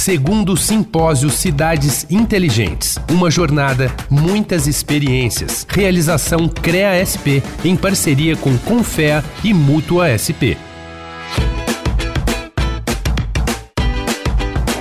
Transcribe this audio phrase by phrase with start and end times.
[0.00, 2.98] Segundo Simpósio Cidades Inteligentes.
[3.10, 5.66] Uma jornada, muitas experiências.
[5.68, 10.56] Realização CREA SP em parceria com Confea e Mútua SP.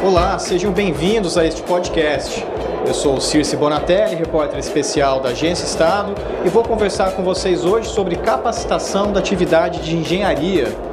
[0.01, 2.41] Olá, sejam bem-vindos a este podcast.
[2.87, 6.15] Eu sou o Circe Bonatelli, repórter especial da Agência Estado,
[6.45, 10.88] e vou conversar com vocês hoje sobre capacitação da atividade de engenharia.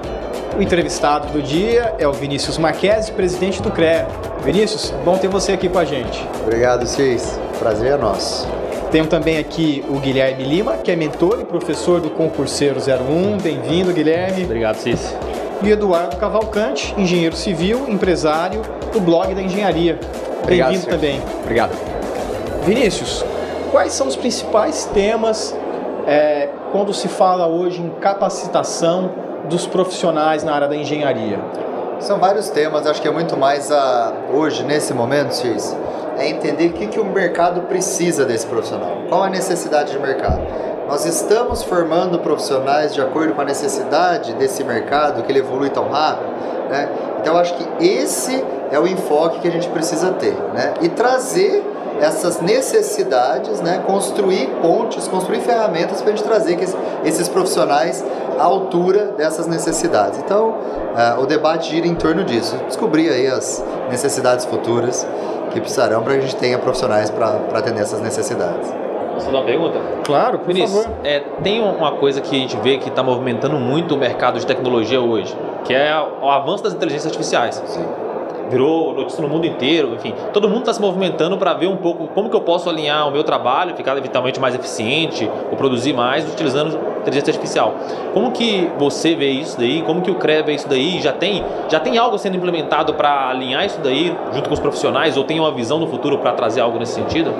[0.56, 4.06] O entrevistado do dia é o Vinícius Marques, presidente do CREA.
[4.42, 6.26] Vinícius, bom ter você aqui com a gente.
[6.42, 7.38] Obrigado, Circe.
[7.58, 8.48] Prazer é nosso.
[8.90, 13.36] Temos também aqui o Guilherme Lima, que é mentor e professor do Concurseiro 01.
[13.36, 14.44] Bem-vindo, Guilherme.
[14.44, 15.14] Obrigado, Circe.
[15.62, 18.62] E Eduardo Cavalcante, engenheiro civil, empresário
[18.94, 20.00] do blog da engenharia.
[20.46, 21.20] Bem-vindo também.
[21.42, 21.76] Obrigado.
[22.64, 23.22] Vinícius,
[23.70, 25.54] quais são os principais temas
[26.06, 31.38] é, quando se fala hoje em capacitação dos profissionais na área da engenharia?
[32.00, 35.74] São vários temas, acho que é muito mais a, hoje, nesse momento, X,
[36.18, 40.40] é entender o que, que o mercado precisa desse profissional, qual a necessidade de mercado.
[40.88, 45.88] Nós estamos formando profissionais de acordo com a necessidade desse mercado, que ele evolui tão
[45.88, 46.30] rápido,
[46.70, 46.88] né?
[47.20, 50.74] Então, acho que esse é o enfoque que a gente precisa ter, né?
[50.80, 51.64] E trazer
[52.00, 53.82] essas necessidades, né?
[53.84, 56.56] Construir pontes, construir ferramentas para a gente trazer
[57.04, 58.04] esses profissionais
[58.38, 60.18] à altura dessas necessidades.
[60.18, 62.56] Então, uh, o debate gira em torno disso.
[62.66, 65.06] Descobrir aí as necessidades futuras
[65.52, 68.72] que precisarão para que a gente tenha profissionais para atender essas necessidades.
[69.14, 69.80] Posso fazer uma pergunta?
[70.04, 70.98] Claro, por Vinícius, favor.
[71.02, 74.46] É, tem uma coisa que a gente vê que está movimentando muito o mercado de
[74.46, 75.34] tecnologia hoje,
[75.64, 77.62] que é o avanço das inteligências artificiais.
[77.66, 78.05] Sim.
[78.50, 80.14] Virou notícia no mundo inteiro, enfim.
[80.32, 83.10] Todo mundo está se movimentando para ver um pouco como que eu posso alinhar o
[83.10, 87.74] meu trabalho, ficar eventualmente mais eficiente, ou produzir mais utilizando inteligência artificial.
[88.12, 89.82] Como que você vê isso daí?
[89.82, 91.00] Como que o CRE vê isso daí?
[91.00, 95.16] Já tem, já tem algo sendo implementado para alinhar isso daí junto com os profissionais
[95.16, 97.32] ou tem uma visão no futuro para trazer algo nesse sentido?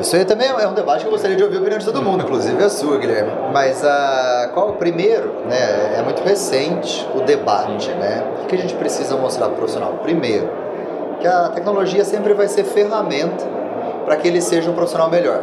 [0.00, 2.02] Isso aí também é um debate que eu gostaria de ouvir a opinião de todo
[2.02, 3.30] mundo, inclusive a sua, Guilherme.
[3.52, 5.28] Mas uh, qual o primeiro?
[5.48, 8.24] Né, é muito recente o debate, né?
[8.42, 9.94] O que a gente precisa mostrar para o profissional?
[10.02, 10.50] Primeiro,
[11.20, 13.44] que a tecnologia sempre vai ser ferramenta
[14.04, 15.42] para que ele seja um profissional melhor.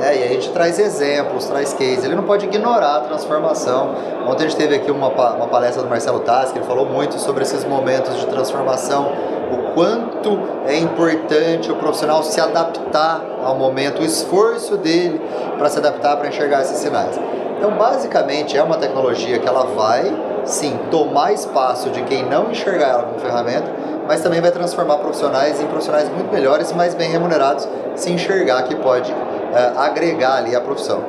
[0.00, 0.18] Né?
[0.18, 2.04] E a gente traz exemplos, traz cases.
[2.04, 3.94] Ele não pode ignorar a transformação.
[4.26, 7.42] Ontem a gente teve aqui uma, uma palestra do Marcelo Tassi, ele falou muito sobre
[7.42, 9.12] esses momentos de transformação
[9.52, 15.20] o quanto é importante o profissional se adaptar ao momento, o esforço dele
[15.58, 17.20] para se adaptar, para enxergar esses sinais.
[17.58, 20.10] Então, basicamente, é uma tecnologia que ela vai,
[20.46, 23.70] sim, tomar espaço de quem não enxergar ela como ferramenta,
[24.08, 28.76] mas também vai transformar profissionais em profissionais muito melhores, mais bem remunerados, se enxergar que
[28.76, 31.04] pode uh, agregar ali a profissão.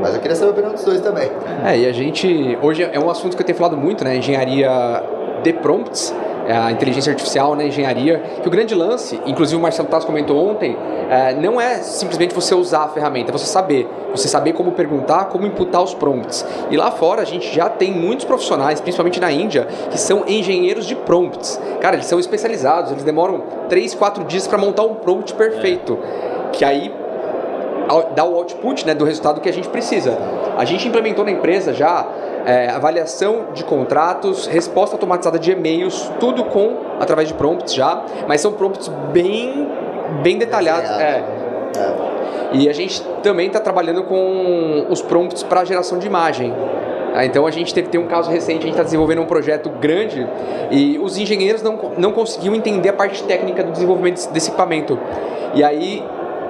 [0.00, 1.32] Mas eu queria saber a opinião dos dois também.
[1.64, 2.56] É, e a gente.
[2.62, 4.16] Hoje é um assunto que eu tenho falado muito, né?
[4.16, 5.02] Engenharia
[5.42, 9.88] de prompts é, a inteligência artificial na engenharia, que o grande lance, inclusive o Marcelo
[9.88, 10.76] Tass comentou ontem,
[11.10, 13.88] é, não é simplesmente você usar a ferramenta, é você saber.
[14.10, 16.44] Você saber como perguntar, como imputar os prompts.
[16.70, 20.86] E lá fora a gente já tem muitos profissionais, principalmente na Índia, que são engenheiros
[20.86, 21.60] de prompts.
[21.80, 25.98] Cara, eles são especializados, eles demoram 3, 4 dias para montar um prompt perfeito.
[26.02, 26.50] É.
[26.52, 26.92] Que aí
[28.14, 30.18] dá o output né, do resultado que a gente precisa.
[30.56, 32.06] A gente implementou na empresa já
[32.44, 38.40] é, avaliação de contratos, resposta automatizada de e-mails, tudo com através de prompts já, mas
[38.40, 39.68] são prompts bem
[40.22, 40.90] bem detalhados.
[40.90, 41.22] É.
[41.76, 42.18] é.
[42.52, 46.54] E a gente também está trabalhando com os prompts para geração de imagem.
[47.14, 49.68] Ah, então a gente teve ter um caso recente, a gente está desenvolvendo um projeto
[49.70, 50.26] grande
[50.70, 54.98] e os engenheiros não, não conseguiam entender a parte técnica do desenvolvimento desse equipamento.
[55.54, 56.04] E aí,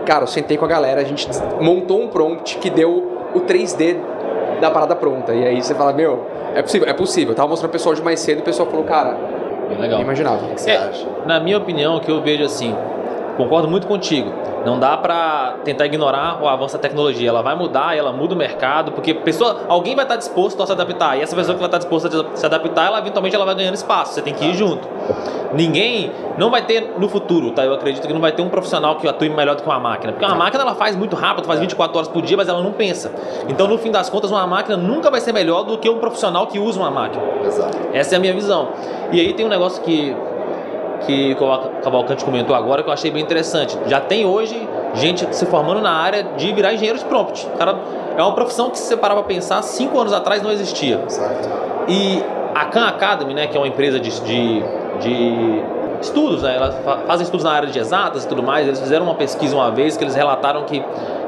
[0.08, 1.28] cara, eu sentei com a galera, a gente
[1.60, 3.94] montou um prompt que deu o 3D
[4.58, 5.34] da parada pronta.
[5.34, 7.32] E aí você fala, meu, é possível, é possível.
[7.32, 9.18] Eu tava mostrando o pessoal de mais cedo e o pessoal falou, cara,
[9.68, 10.00] Bem legal.
[10.00, 10.46] imaginava.
[10.46, 11.06] O que você é, acha?
[11.26, 12.74] Na minha opinião, o que eu vejo assim,
[13.38, 14.30] concordo muito contigo.
[14.66, 17.28] Não dá para tentar ignorar o avanço da tecnologia.
[17.28, 20.72] Ela vai mudar, ela muda o mercado, porque pessoa, alguém vai estar disposto a se
[20.72, 21.16] adaptar.
[21.16, 23.76] E essa pessoa que vai estar disposta a se adaptar, ela eventualmente ela vai ganhando
[23.76, 24.14] espaço.
[24.14, 24.86] Você tem que ir junto.
[25.54, 27.64] Ninguém não vai ter no futuro, tá?
[27.64, 30.12] Eu acredito que não vai ter um profissional que atue melhor do que uma máquina,
[30.12, 32.72] porque uma máquina ela faz muito rápido, faz 24 horas por dia, mas ela não
[32.72, 33.12] pensa.
[33.48, 36.46] Então, no fim das contas, uma máquina nunca vai ser melhor do que um profissional
[36.48, 37.22] que usa uma máquina.
[37.44, 37.78] Exato.
[37.92, 38.68] Essa é a minha visão.
[39.10, 40.14] E aí tem um negócio que
[41.06, 43.78] que o Cavalcante comentou agora que eu achei bem interessante.
[43.86, 47.46] Já tem hoje gente se formando na área de virar engenheiro de prompt.
[47.58, 47.76] Cara,
[48.16, 51.00] é uma profissão que se você parar para pensar, cinco anos atrás não existia.
[51.88, 52.22] E
[52.54, 54.62] a Khan Academy, né, que é uma empresa de, de,
[55.00, 55.62] de
[56.00, 56.74] estudos, né, elas
[57.06, 59.96] fazem estudos na área de exatas e tudo mais, eles fizeram uma pesquisa uma vez
[59.96, 60.82] que eles relataram que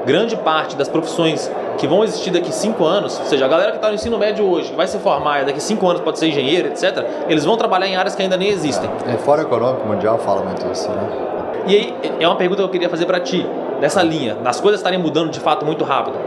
[0.05, 1.50] grande parte das profissões
[1.81, 4.47] que vão existir daqui 5 anos, ou seja, a galera que está no ensino médio
[4.47, 7.56] hoje, que vai se formar e daqui 5 anos pode ser engenheiro, etc., eles vão
[7.56, 8.88] trabalhar em áreas que ainda nem existem.
[9.09, 11.09] É, Fórum Econômico Mundial fala muito isso, né?
[11.67, 13.47] E aí, é uma pergunta que eu queria fazer para ti,
[13.81, 16.19] nessa linha, das coisas estarem mudando de fato muito rápido.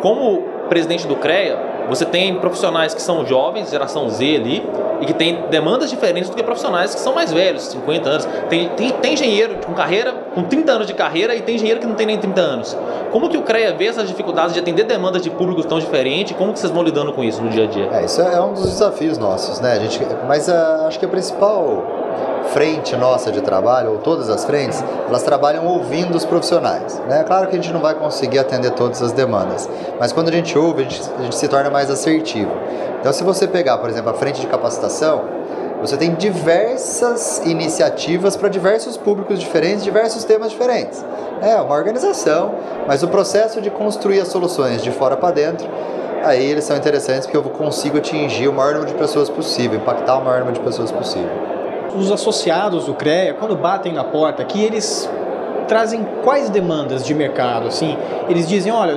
[0.00, 1.58] Como presidente do CREA,
[1.88, 4.62] você tem profissionais que são jovens, geração Z ali,
[5.00, 8.28] e que tem demandas diferentes do que profissionais que são mais velhos, 50 anos.
[8.48, 11.86] Tem, tem, tem engenheiro com carreira, com 30 anos de carreira, e tem engenheiro que
[11.86, 12.76] não tem nem 30 anos.
[13.10, 16.36] Como que o CREA vê essas dificuldades de atender demandas de públicos tão diferentes?
[16.36, 17.88] Como que vocês vão lidando com isso no dia a dia?
[17.92, 19.72] É, isso é um dos desafios nossos, né?
[19.72, 22.01] A gente, mas uh, acho que a principal
[22.48, 27.00] frente nossa de trabalho, ou todas as frentes, elas trabalham ouvindo os profissionais.
[27.08, 27.24] Né?
[27.24, 29.68] Claro que a gente não vai conseguir atender todas as demandas,
[29.98, 32.50] mas quando a gente ouve, a gente, a gente se torna mais assertivo.
[33.00, 35.22] Então, se você pegar, por exemplo, a frente de capacitação,
[35.80, 41.04] você tem diversas iniciativas para diversos públicos diferentes, diversos temas diferentes.
[41.40, 42.54] É uma organização,
[42.86, 45.68] mas o processo de construir as soluções de fora para dentro,
[46.22, 50.18] aí eles são interessantes porque eu consigo atingir o maior número de pessoas possível, impactar
[50.18, 51.61] o maior número de pessoas possível
[51.96, 55.08] os associados do CREA, quando batem na porta aqui, eles
[55.68, 57.68] trazem quais demandas de mercado?
[57.68, 57.96] Assim,
[58.28, 58.96] eles dizem, olha,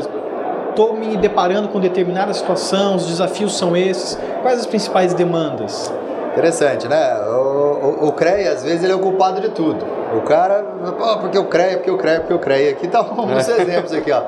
[0.69, 4.19] estou me deparando com determinada situação, os desafios são esses.
[4.41, 5.93] Quais as principais demandas?
[6.33, 7.17] Interessante, né?
[7.29, 9.85] O, o, o CREA, às vezes, ele é o culpado de tudo.
[10.17, 12.71] O cara, oh, porque o CREA, porque o CREA, porque o CREA.
[12.71, 14.23] Aqui tá uns exemplos aqui, ó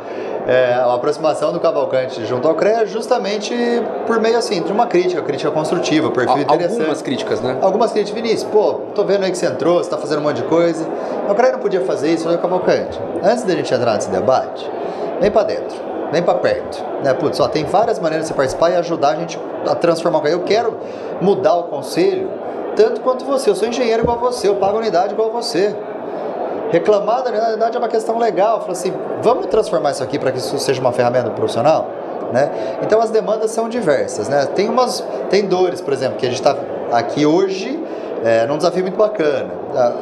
[0.47, 3.53] é, a aproximação do Cavalcante junto ao CREA justamente
[4.07, 6.79] por meio assim, de uma crítica, crítica construtiva, perfil interessante.
[6.79, 7.57] Algumas críticas, né?
[7.61, 8.21] Algumas críticas.
[8.21, 10.88] Vinícius, pô, tô vendo aí que você entrou, você está fazendo um monte de coisa.
[11.29, 12.97] O CREA não podia fazer isso, o Cavalcante.
[13.21, 14.71] Antes da gente entrar nesse debate,
[15.19, 15.77] vem para dentro,
[16.13, 16.81] vem para perto.
[17.03, 17.13] Né?
[17.13, 20.21] Putz, só tem várias maneiras de você participar e ajudar a gente a transformar o
[20.21, 20.33] CREA.
[20.33, 20.77] Eu quero
[21.19, 22.29] mudar o conselho
[22.77, 23.50] tanto quanto você.
[23.50, 25.75] Eu sou engenheiro igual você, eu pago unidade igual você.
[26.71, 28.61] Reclamar, na verdade, é uma questão legal.
[28.61, 31.87] Falar assim, vamos transformar isso aqui para que isso seja uma ferramenta profissional?
[32.33, 32.51] Né?
[32.81, 34.27] Então as demandas são diversas.
[34.27, 34.45] Né?
[34.47, 36.55] Tem, umas, tem dores, por exemplo, que a gente está
[36.91, 37.79] aqui hoje
[38.23, 39.49] é, num desafio muito bacana.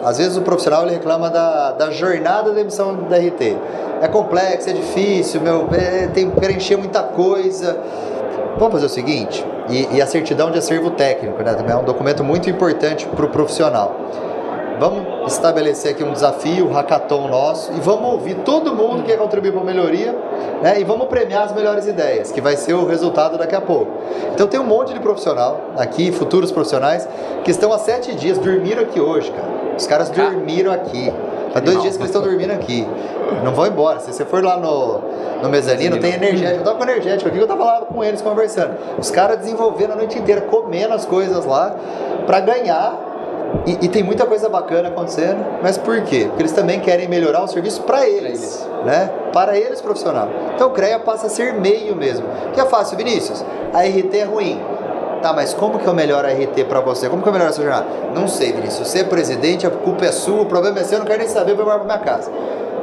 [0.03, 3.57] Às vezes o profissional ele reclama da, da jornada da emissão da RT.
[4.01, 7.77] É complexo, é difícil, meu, é, tem que preencher muita coisa.
[8.57, 11.53] Vamos fazer o seguinte, e, e a certidão de acervo técnico, né?
[11.53, 13.93] Também é um documento muito importante para o profissional.
[14.79, 19.17] Vamos estabelecer aqui um desafio, um hackathon nosso, e vamos ouvir todo mundo que quer
[19.17, 20.15] contribuir para a melhoria,
[20.61, 20.79] né?
[20.79, 23.91] E vamos premiar as melhores ideias, que vai ser o resultado daqui a pouco.
[24.33, 27.07] Então tem um monte de profissional aqui, futuros profissionais,
[27.43, 29.75] que estão há sete dias, dormiram aqui hoje, cara.
[29.77, 31.13] Os caras dormiram aqui.
[31.53, 32.85] Há dois dias que eles estão dormindo aqui.
[33.43, 34.01] Não vão embora.
[34.01, 34.99] Se você for lá no,
[35.41, 36.59] no mezanino, tem energético.
[36.59, 38.75] Eu tava com energético aqui, eu tava lá com eles conversando.
[38.99, 41.73] Os caras desenvolvendo a noite inteira, comendo as coisas lá,
[42.25, 43.14] para ganhar
[43.65, 46.25] e, e, tem muita coisa bacana acontecendo, mas por quê?
[46.27, 49.09] Porque eles também querem melhorar o serviço para eles, né?
[49.33, 50.29] Para eles profissional.
[50.53, 52.27] Então o CREA passa a ser meio mesmo.
[52.53, 53.43] Que é fácil, Vinícius.
[53.73, 54.61] A RT é ruim.
[55.21, 57.09] Tá, mas como que eu melhoro a RT para você?
[57.09, 57.87] Como que eu melhoro a sua jornada?
[58.13, 58.87] Não sei, Vinícius.
[58.87, 61.27] Você é presidente, a culpa é sua, o problema é seu, eu não quero nem
[61.27, 62.31] saber, eu vou para minha casa.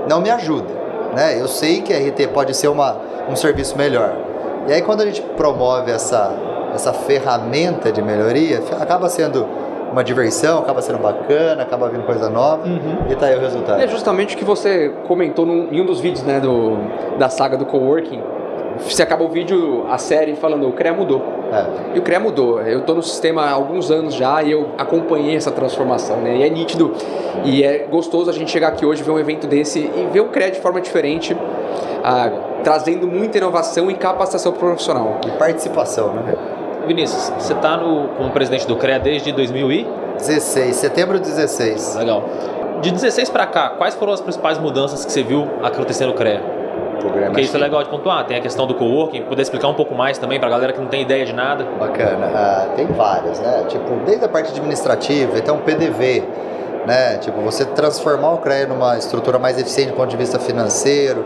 [0.09, 0.69] Não me ajuda,
[1.15, 1.41] né?
[1.41, 2.97] Eu sei que a RT pode ser uma,
[3.29, 4.17] um serviço melhor.
[4.67, 6.33] E aí quando a gente promove essa,
[6.75, 9.47] essa ferramenta de melhoria, acaba sendo
[9.93, 13.11] uma diversão, acaba sendo bacana, acaba vindo coisa nova uhum.
[13.11, 13.81] e tá aí o resultado.
[13.81, 16.79] é justamente o que você comentou num, em um dos vídeos né, do,
[17.19, 18.21] da saga do coworking.
[18.79, 21.23] Você acaba o vídeo, a série, falando o CREA mudou.
[21.53, 21.97] É.
[21.97, 22.61] E o CREA mudou.
[22.63, 26.17] Eu estou no sistema há alguns anos já e eu acompanhei essa transformação.
[26.17, 26.39] Né?
[26.39, 26.95] E é nítido
[27.45, 30.29] e é gostoso a gente chegar aqui hoje, ver um evento desse e ver o
[30.29, 31.37] CREA de forma diferente,
[32.03, 32.31] ah,
[32.65, 35.21] trazendo muita inovação e capacitação profissional.
[35.27, 36.35] E participação, né?
[36.87, 41.97] Vinícius, você está como presidente do CREA desde 2016, setembro de 16.
[41.97, 42.25] Legal.
[42.81, 46.41] De 16 para cá, quais foram as principais mudanças que você viu acontecer no CREA?
[46.99, 48.25] Programa Porque isso é legal de pontuar.
[48.27, 50.81] Tem a questão do coworking, poder explicar um pouco mais também para a galera que
[50.81, 51.65] não tem ideia de nada.
[51.79, 52.31] Bacana.
[52.35, 53.65] Ah, tem várias, né?
[53.69, 56.23] Tipo, desde a parte administrativa, então PDV,
[56.87, 57.19] né?
[57.19, 61.25] Tipo, você transformar o CREA numa estrutura mais eficiente do ponto de vista financeiro,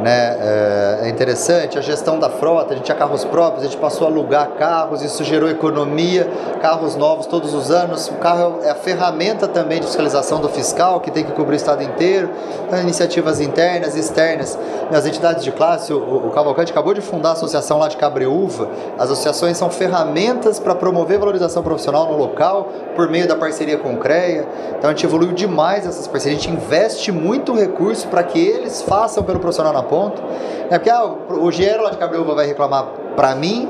[0.00, 0.36] né?
[0.38, 4.06] É, é interessante a gestão da frota, a gente tinha carros próprios, a gente passou
[4.06, 6.28] a alugar carros, isso gerou economia,
[6.60, 8.08] carros novos todos os anos.
[8.08, 11.56] O carro é a ferramenta também de fiscalização do fiscal, que tem que cobrir o
[11.56, 12.30] estado inteiro.
[12.66, 14.58] Então, iniciativas internas e externas.
[14.90, 18.68] As entidades de classe, o, o Cavalcante acabou de fundar a associação lá de Cabreúva.
[18.98, 23.94] As associações são ferramentas para promover valorização profissional no local, por meio da parceria com
[23.94, 24.46] o CREA.
[24.78, 28.82] Então a gente evoluiu demais essas parcerias, a gente investe muito recurso para que eles
[28.82, 30.22] façam pelo profissional na ponta.
[30.70, 33.68] É porque ah, o Gero lá de Cabreúva vai reclamar para mim,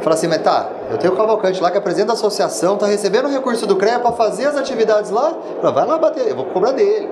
[0.00, 2.86] fala assim, mas tá, eu tenho o Cavalcante lá que é presidente da associação, tá
[2.86, 6.46] recebendo recurso do CREA para fazer as atividades lá, fala, vai lá bater, eu vou
[6.46, 7.08] cobrar dele.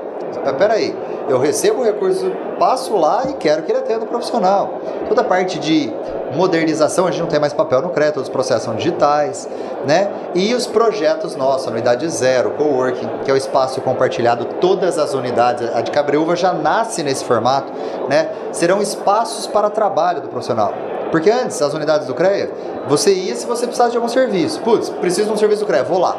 [0.58, 0.96] Peraí,
[1.28, 4.80] Eu recebo o recurso, passo lá e quero que ele atenda o profissional.
[5.08, 5.92] Toda a parte de
[6.34, 9.48] modernização, a gente não tem mais papel no todos os processos são digitais,
[9.86, 10.10] né?
[10.34, 15.12] E os projetos nossos, a unidade zero, coworking, que é o espaço compartilhado, todas as
[15.12, 17.70] unidades, a de Cabreúva já nasce nesse formato,
[18.08, 18.30] né?
[18.50, 20.72] Serão espaços para trabalho do profissional.
[21.10, 22.50] Porque antes, as unidades do CREA,
[22.86, 24.60] você ia se você precisasse de algum serviço.
[24.60, 26.16] Putz, preciso de um serviço do CREA, vou lá.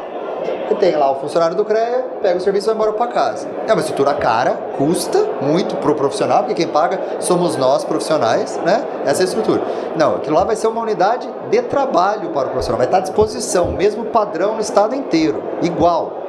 [0.70, 3.48] E tem lá o funcionário do CREA, pega o serviço e vai embora para casa.
[3.66, 8.84] É uma estrutura cara, custa muito pro profissional, porque quem paga somos nós profissionais, né?
[9.04, 9.62] Essa é a estrutura.
[9.96, 13.00] Não, aquilo lá vai ser uma unidade de trabalho para o profissional, vai estar à
[13.00, 16.20] disposição, mesmo padrão no estado inteiro, igual.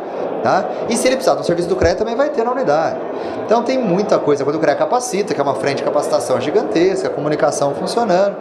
[0.44, 0.66] Tá?
[0.90, 3.00] E se ele precisar do serviço do CREA, também vai ter na unidade.
[3.46, 4.44] Então tem muita coisa.
[4.44, 8.36] Quando o CREA capacita, que é uma frente de capacitação gigantesca, a comunicação funcionando.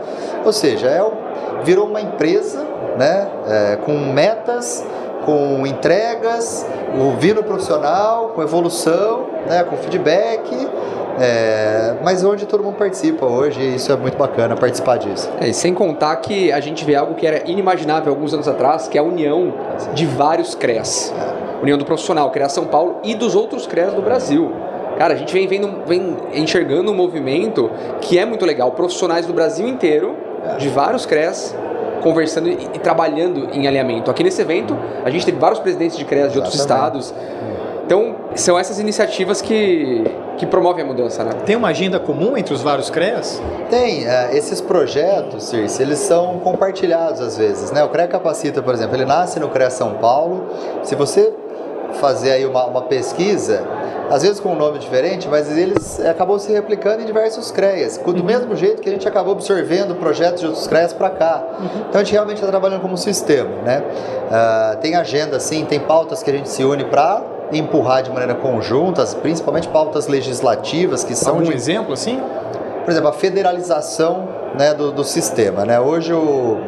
[0.44, 1.02] Ou seja, é,
[1.62, 2.64] virou uma empresa
[2.96, 4.84] né, é, com metas,
[5.30, 10.68] com entregas, o vínculo profissional, com evolução, né, com feedback.
[11.20, 15.30] É, mas onde todo mundo participa hoje, e isso é muito bacana participar disso.
[15.40, 18.88] É, e sem contar que a gente vê algo que era inimaginável alguns anos atrás,
[18.88, 19.54] que é a união
[19.94, 21.12] de vários CREAs.
[21.16, 21.62] É.
[21.62, 24.50] União do profissional, CREA São Paulo e dos outros CREAs do Brasil.
[24.96, 27.70] Cara, a gente vem, vendo, vem enxergando um movimento
[28.00, 28.72] que é muito legal.
[28.72, 30.56] Profissionais do Brasil inteiro, é.
[30.56, 31.54] de vários CREAs,
[32.00, 34.10] conversando e, e, trabalhando em alinhamento.
[34.10, 37.14] Aqui nesse evento, a gente teve vários presidentes de CREAs de outros estados.
[37.84, 40.04] Então, são essas iniciativas que,
[40.36, 41.32] que promovem a mudança, né?
[41.44, 43.42] Tem uma agenda comum entre os vários CREAs?
[43.68, 44.04] Tem.
[44.04, 47.82] Uh, esses projetos, Circe, eles são compartilhados às vezes, né?
[47.82, 50.46] O CREA Capacita, por exemplo, ele nasce no CREA São Paulo.
[50.84, 51.32] Se você
[51.94, 53.66] fazer aí uma, uma pesquisa,
[54.10, 58.10] às vezes com um nome diferente, mas eles acabou se replicando em diversos CREAs, do
[58.10, 58.24] uhum.
[58.24, 61.42] mesmo jeito que a gente acabou absorvendo projetos de outros CREAs para cá.
[61.58, 61.84] Uhum.
[61.88, 63.82] Então a gente realmente está trabalhando como sistema, né?
[63.82, 68.34] Uh, tem agenda, sim, tem pautas que a gente se une para empurrar de maneira
[68.34, 71.34] conjunta, principalmente pautas legislativas que são.
[71.34, 71.54] Algum de...
[71.54, 72.20] exemplo, assim?
[72.84, 75.64] Por exemplo, a federalização né, do, do sistema.
[75.64, 75.78] Né?
[75.78, 76.58] Hoje o,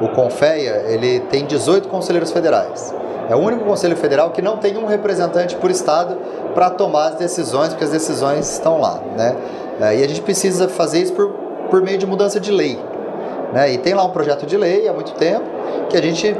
[0.00, 2.94] o Confeia ele tem 18 conselheiros federais.
[3.28, 6.16] É o único conselho federal que não tem um representante por estado
[6.54, 9.36] para tomar as decisões, porque as decisões estão lá, né?
[9.80, 11.28] É, e a gente precisa fazer isso por,
[11.70, 12.78] por meio de mudança de lei,
[13.52, 13.72] né?
[13.72, 15.44] E tem lá um projeto de lei há muito tempo
[15.90, 16.34] que a gente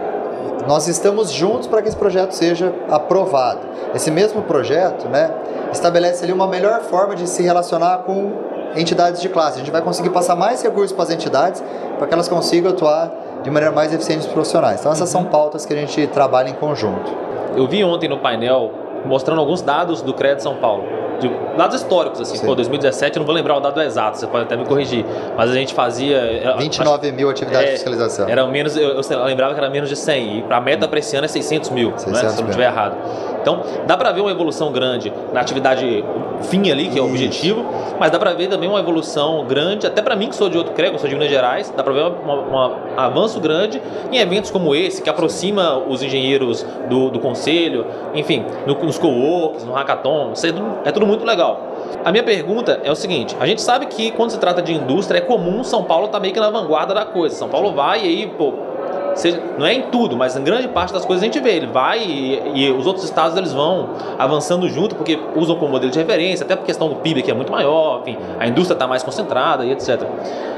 [0.66, 3.60] nós estamos juntos para que esse projeto seja aprovado.
[3.94, 5.30] Esse mesmo projeto, né,
[5.72, 8.32] estabelece ali uma melhor forma de se relacionar com
[8.76, 9.56] entidades de classe.
[9.56, 11.62] A gente vai conseguir passar mais recursos para as entidades
[11.96, 13.10] para que elas consigam atuar
[13.42, 14.80] de maneira mais eficiente os profissionais.
[14.80, 15.28] Então essas são uhum.
[15.28, 17.10] pautas que a gente trabalha em conjunto.
[17.56, 18.72] Eu vi ontem no painel
[19.04, 20.84] mostrando alguns dados do Crédito São Paulo.
[21.20, 22.46] De dados históricos, assim, Sim.
[22.46, 25.04] pô, 2017, eu não vou lembrar o dado exato, você pode até me corrigir,
[25.36, 26.54] mas a gente fazia...
[26.58, 28.28] 29 acho, mil atividades é, de fiscalização.
[28.28, 31.16] Era menos, eu, eu, lembrava que era menos de 100, e a meta para esse
[31.16, 32.96] ano é 600 mil, 600 né, se eu não estiver errado.
[33.40, 36.04] Então, dá para ver uma evolução grande na atividade
[36.42, 37.64] fim ali, que é o objetivo,
[37.98, 40.72] mas dá para ver também uma evolução grande, até para mim que sou de outro
[40.72, 43.82] que sou de Minas Gerais, dá para ver um avanço grande
[44.12, 49.64] em eventos como esse, que aproxima os engenheiros do, do conselho, enfim, no, nos co-works,
[49.64, 51.60] no hackathon, é tudo, é tudo muito legal.
[52.04, 55.18] A minha pergunta é o seguinte: a gente sabe que quando se trata de indústria
[55.18, 57.34] é comum São Paulo estar tá meio que na vanguarda da coisa.
[57.34, 58.52] São Paulo vai e aí, pô,
[59.14, 61.56] seja, não é em tudo, mas em grande parte das coisas a gente vê.
[61.56, 65.90] Ele vai e, e, os outros estados eles vão avançando junto porque usam como modelo
[65.90, 68.86] de referência, até por questão do PIB que é muito maior, enfim, a indústria está
[68.86, 70.02] mais concentrada e etc.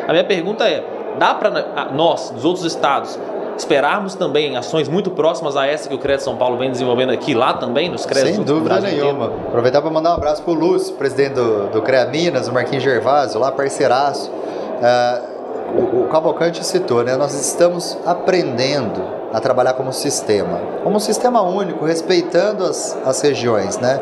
[0.06, 0.84] A minha pergunta é:
[1.18, 3.18] dá para nós, dos outros estados,
[3.56, 7.34] esperarmos também ações muito próximas a essa que o Crédito São Paulo vem desenvolvendo aqui,
[7.34, 9.26] lá também, nos créditos Sem dúvida nenhuma.
[9.26, 9.48] Inteiro?
[9.48, 12.82] Aproveitar para mandar um abraço para o Lúcio, presidente do, do CREA Minas, o Marquinhos
[12.82, 14.30] Gervásio, lá parceiraço.
[14.30, 15.30] Uh,
[15.78, 17.16] o, o Cavalcante citou, né?
[17.16, 19.02] Nós estamos aprendendo
[19.32, 24.00] a trabalhar como sistema, como um sistema único, respeitando as, as regiões, né?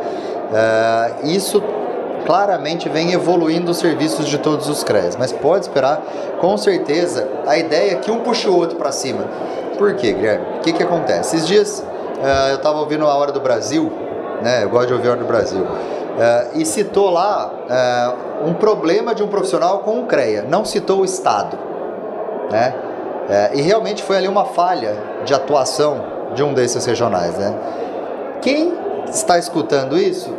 [0.48, 1.62] Uh, isso
[2.26, 6.02] claramente vem evoluindo os serviços de todos os CREs, mas pode esperar,
[6.40, 9.24] com certeza, a ideia que um puxa o outro para cima.
[9.76, 10.58] Por quê, Guilherme?
[10.58, 11.36] O que, que acontece?
[11.36, 11.84] Esses dias
[12.18, 13.92] uh, eu estava ouvindo a Hora do Brasil,
[14.42, 14.64] né?
[14.64, 15.62] Eu gosto de ouvir a Hora do Brasil.
[15.62, 17.52] Uh, e citou lá
[18.44, 21.58] uh, um problema de um profissional com o CREA, não citou o Estado.
[22.50, 22.74] Né?
[23.52, 24.96] E realmente foi ali uma falha
[25.26, 26.02] de atuação
[26.34, 27.36] de um desses regionais.
[27.36, 27.54] Né?
[28.40, 28.72] Quem
[29.06, 30.34] está escutando isso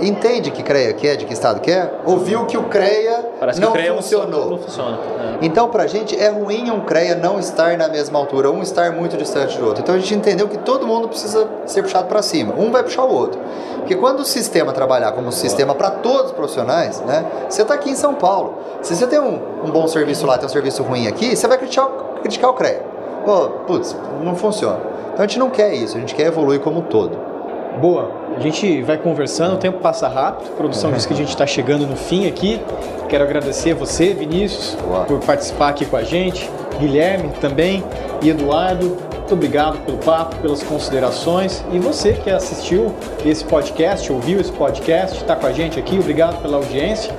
[0.00, 3.78] entende que CREA quer, de que Estado quer, ouviu que o CREA Parece não que
[3.78, 4.50] o CREA funcionou.
[4.50, 4.98] Não funciona.
[4.98, 5.38] É.
[5.42, 8.92] Então, para a gente, é ruim um CREA não estar na mesma altura, um estar
[8.92, 9.82] muito distante do outro.
[9.82, 12.54] Então, a gente entendeu que todo mundo precisa ser puxado para cima.
[12.56, 13.40] Um vai puxar o outro.
[13.78, 17.24] Porque quando o sistema trabalhar como um sistema para todos os profissionais, né?
[17.48, 18.58] Você está aqui em São Paulo.
[18.82, 21.56] Se você tem um, um bom serviço lá, tem um serviço ruim aqui, você vai
[21.56, 21.88] criticar,
[22.20, 22.82] criticar o CREA.
[23.24, 24.80] Pô, putz, não funciona.
[25.12, 25.96] Então, a gente não quer isso.
[25.96, 27.35] A gente quer evoluir como um todo.
[27.80, 31.28] Boa, a gente vai conversando, o tempo passa rápido, a produção diz que a gente
[31.28, 32.58] está chegando no fim aqui.
[33.06, 35.04] Quero agradecer você, Vinícius, Boa.
[35.04, 37.84] por participar aqui com a gente, Guilherme também
[38.22, 38.96] e Eduardo.
[39.14, 41.62] Muito obrigado pelo papo, pelas considerações.
[41.70, 46.40] E você que assistiu esse podcast, ouviu esse podcast, está com a gente aqui, obrigado
[46.40, 47.14] pela audiência.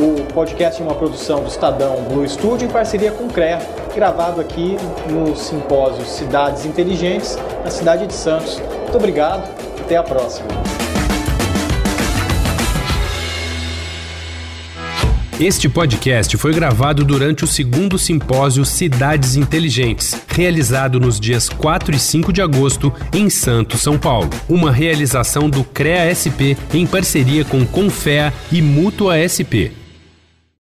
[0.00, 3.60] O podcast é uma produção do Estadão Blue Studio em parceria com o CREA,
[3.94, 4.76] gravado aqui
[5.08, 8.60] no simpósio Cidades Inteligentes, na cidade de Santos.
[8.84, 9.50] Muito obrigado,
[9.80, 10.48] até a próxima.
[15.40, 21.98] Este podcast foi gravado durante o segundo simpósio Cidades Inteligentes, realizado nos dias 4 e
[21.98, 24.30] 5 de agosto em Santos, São Paulo.
[24.48, 29.83] Uma realização do CREA SP em parceria com Confea e Mútua SP.